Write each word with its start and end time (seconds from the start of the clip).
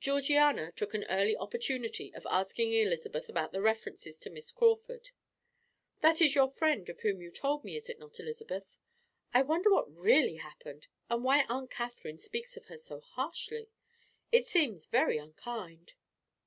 Georgiana 0.00 0.72
took 0.72 0.94
an 0.94 1.04
early 1.10 1.36
opportunity 1.36 2.10
of 2.14 2.26
asking 2.30 2.72
Elizabeth 2.72 3.28
about 3.28 3.52
the 3.52 3.60
references 3.60 4.18
to 4.18 4.30
Miss 4.30 4.50
Crawford. 4.50 5.10
"That 6.00 6.22
is 6.22 6.34
your 6.34 6.48
friend 6.48 6.88
of 6.88 7.00
whom 7.00 7.20
you 7.20 7.30
told 7.30 7.64
me, 7.64 7.76
is 7.76 7.90
it 7.90 7.98
not, 7.98 8.18
Elizabeth? 8.18 8.78
I 9.34 9.42
wonder 9.42 9.68
what 9.70 9.94
really 9.94 10.36
happened, 10.36 10.86
and 11.10 11.22
why 11.22 11.44
Aunt 11.50 11.70
Catherine 11.70 12.18
speaks 12.18 12.56
of 12.56 12.64
her 12.64 12.78
so 12.78 13.00
harshly. 13.00 13.68
It 14.32 14.46
seems 14.46 14.86
very 14.86 15.18
unkind." 15.18 15.92